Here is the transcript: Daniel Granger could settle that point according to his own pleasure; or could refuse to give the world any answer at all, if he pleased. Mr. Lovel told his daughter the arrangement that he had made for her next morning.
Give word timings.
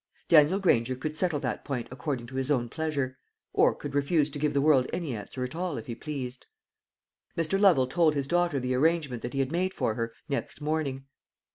Daniel 0.27 0.57
Granger 0.57 0.95
could 0.95 1.15
settle 1.15 1.39
that 1.39 1.63
point 1.63 1.87
according 1.91 2.25
to 2.25 2.33
his 2.37 2.49
own 2.49 2.67
pleasure; 2.69 3.19
or 3.53 3.75
could 3.75 3.93
refuse 3.93 4.31
to 4.31 4.39
give 4.39 4.51
the 4.55 4.59
world 4.59 4.87
any 4.91 5.15
answer 5.15 5.43
at 5.43 5.53
all, 5.55 5.77
if 5.77 5.85
he 5.85 5.93
pleased. 5.93 6.47
Mr. 7.37 7.59
Lovel 7.61 7.85
told 7.85 8.15
his 8.15 8.25
daughter 8.25 8.59
the 8.59 8.73
arrangement 8.73 9.21
that 9.21 9.33
he 9.33 9.39
had 9.39 9.51
made 9.51 9.75
for 9.75 9.93
her 9.93 10.11
next 10.27 10.59
morning. 10.59 11.05